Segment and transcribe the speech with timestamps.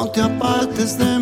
[0.00, 1.19] no te apartes de.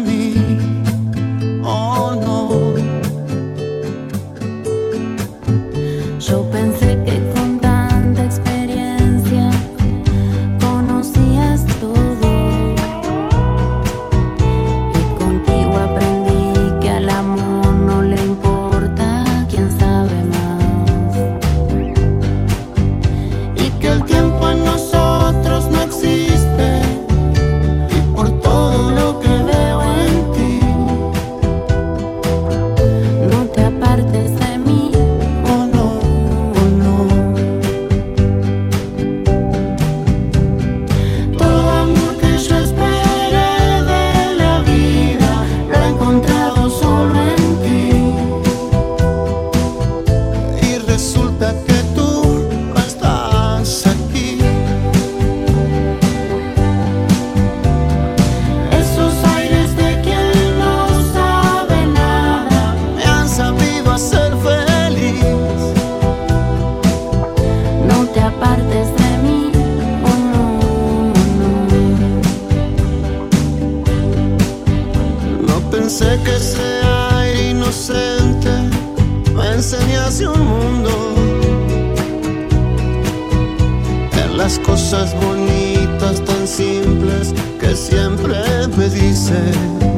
[84.91, 88.39] cosas bonitas tan simples que siempre
[88.75, 89.98] me dices.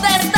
[0.00, 0.37] ¿Dónde?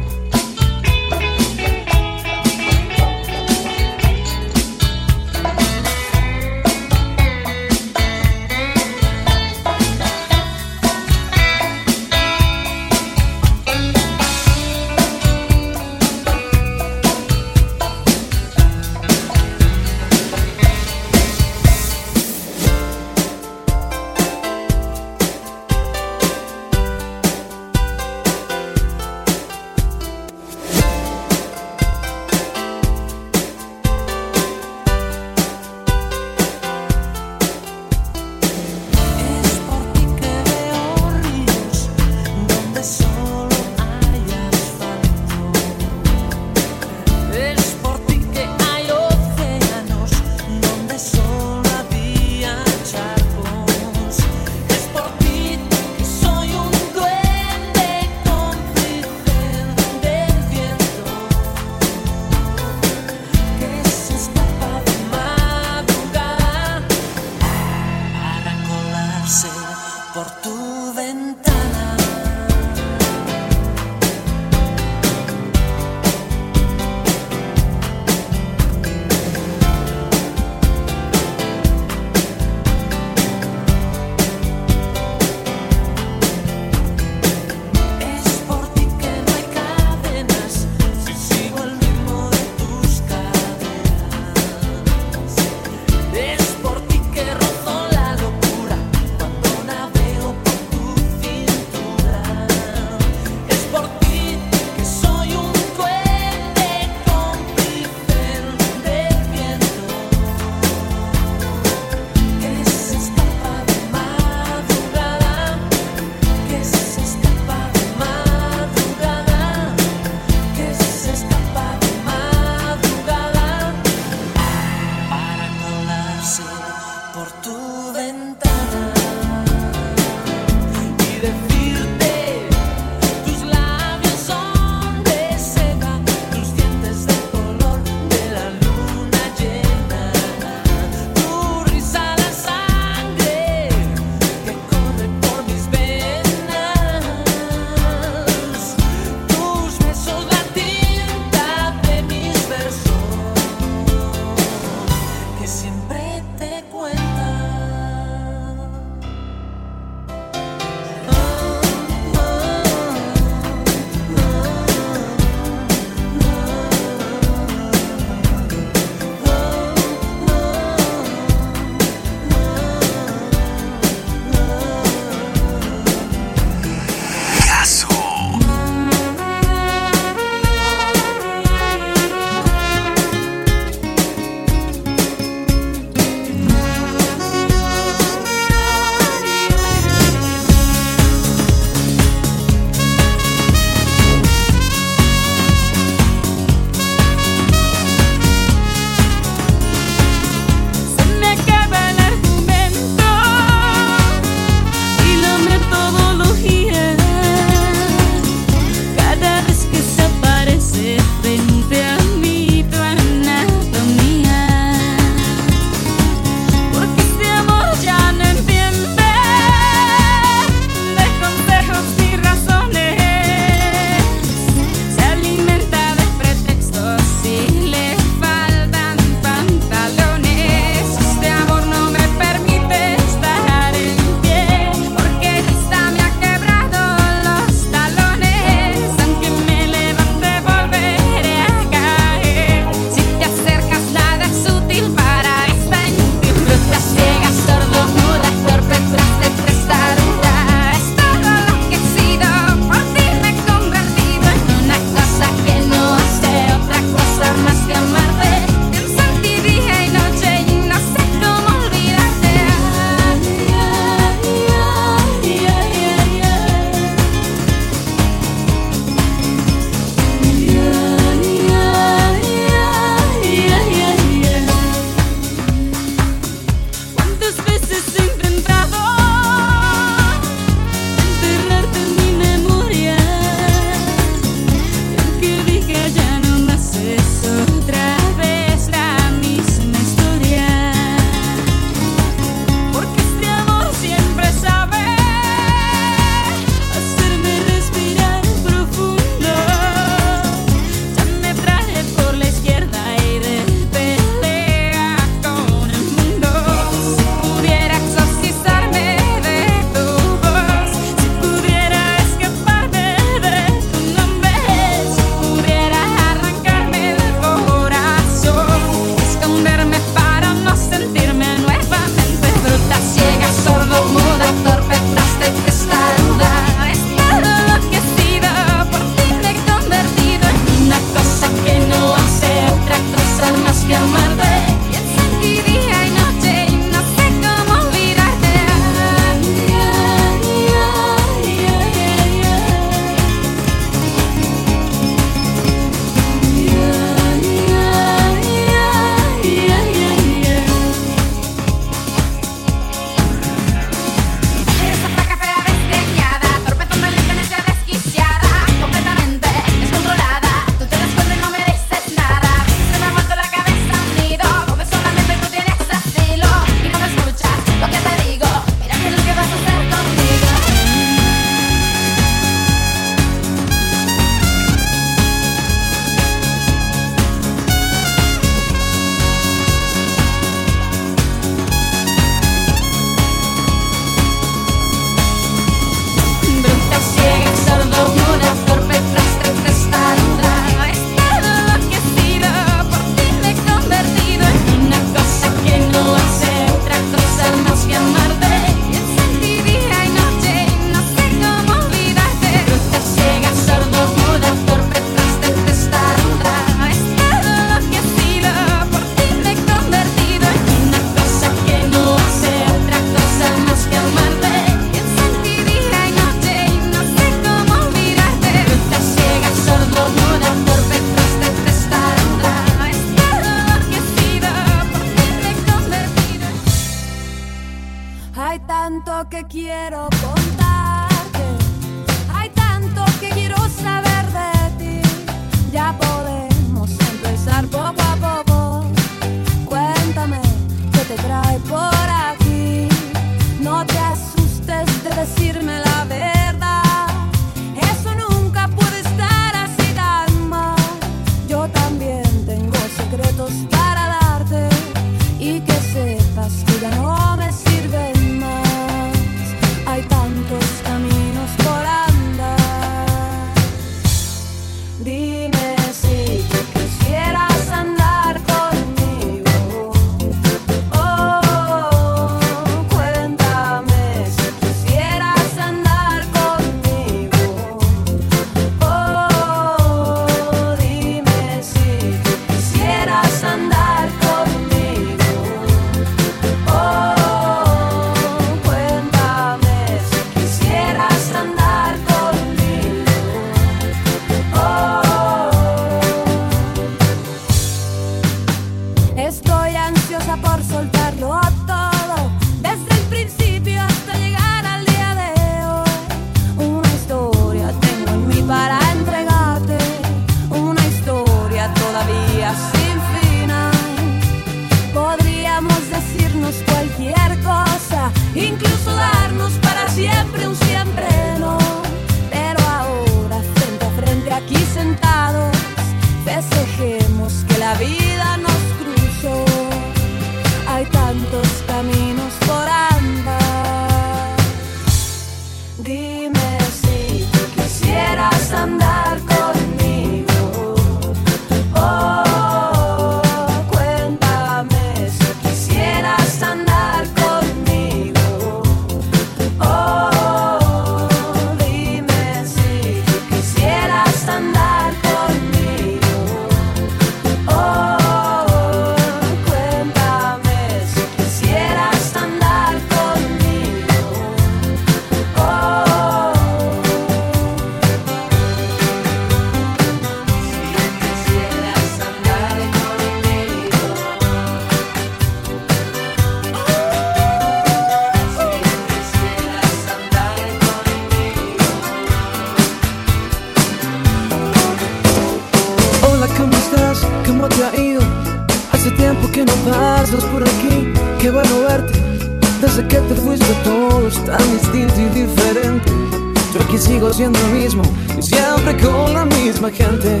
[596.78, 597.62] Sigo siendo el mismo
[597.98, 600.00] y siempre con la misma gente.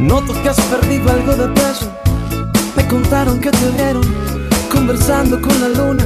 [0.00, 1.88] Noto que has perdido algo de peso.
[2.76, 4.02] Me contaron que te vieron
[4.72, 6.04] conversando con la luna.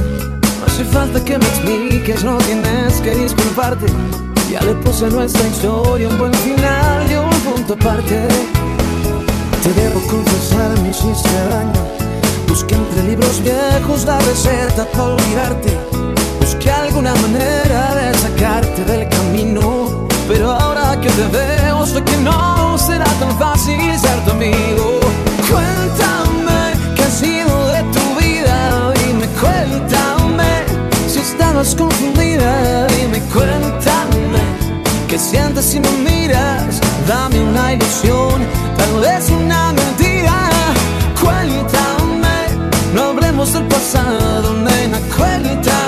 [0.59, 3.87] No hace falta que me expliques, no tienes que disculparte.
[4.51, 8.27] Ya le puse nuestra historia un buen final y un punto aparte.
[9.63, 11.73] Te debo confesar, me hiciste daño.
[12.47, 15.75] Busqué entre libros viejos la receta para olvidarte.
[16.39, 20.07] Busqué alguna manera de sacarte del camino.
[20.27, 24.99] Pero ahora que te veo, sé que no será tan fácil ser tu amigo.
[25.49, 28.93] Cuéntame qué ha sido de tu vida.
[29.05, 30.63] Dime, cuéntame
[31.07, 32.87] si estabas confundida.
[32.87, 34.41] Dime, cuéntame
[35.07, 36.81] qué sientes si me miras.
[37.07, 38.41] Dame una ilusión,
[38.77, 40.49] tal vez una mentira.
[41.21, 42.37] Cuéntame,
[42.95, 44.99] no hablemos del pasado, nena.
[45.15, 45.84] Cuéntame,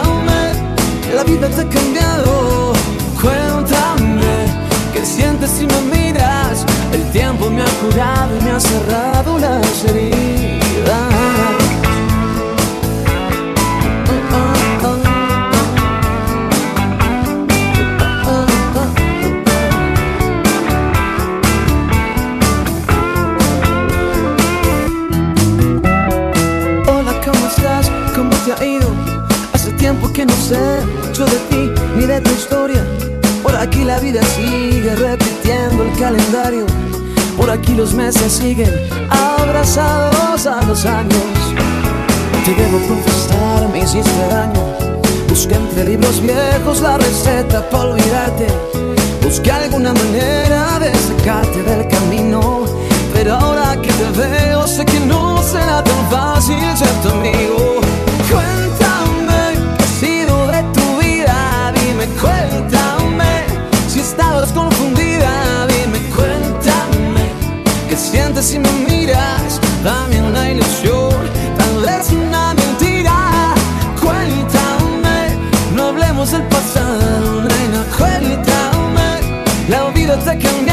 [1.16, 2.74] la vida te ha cambiado.
[3.22, 4.46] Cuéntame,
[4.94, 6.66] qué sientes si me miras.
[6.94, 10.57] El tiempo me ha curado y me ha cerrado las heridas.
[40.78, 41.56] Los años.
[42.46, 44.62] Te debo confesar, me hiciste daño.
[45.28, 48.48] Busqué entre libros viejos la receta para olvidarte.
[49.24, 52.66] Busqué alguna manera de sacarte del camino.
[53.14, 57.77] Pero ahora que te veo, sé que no será tan fácil ser tu amigo.
[80.26, 80.67] La vida te